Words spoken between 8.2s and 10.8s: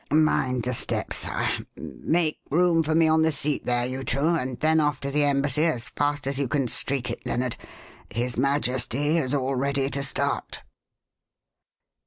Majesty is all ready to start."